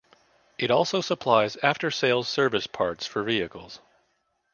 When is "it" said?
0.57-0.71